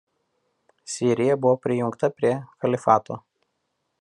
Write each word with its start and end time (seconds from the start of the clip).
Sirija 0.93 1.35
buvo 1.43 1.59
prijungta 1.67 2.11
prie 2.21 2.33
kalifato. 2.65 3.21